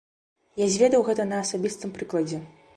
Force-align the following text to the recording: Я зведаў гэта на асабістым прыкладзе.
Я 0.63 0.67
зведаў 0.77 1.05
гэта 1.11 1.29
на 1.33 1.43
асабістым 1.45 1.95
прыкладзе. 2.01 2.45